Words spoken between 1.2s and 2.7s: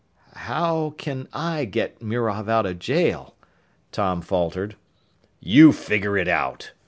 I get Mirov out